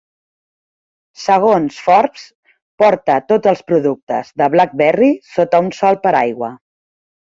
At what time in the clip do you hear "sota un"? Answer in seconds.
5.35-5.73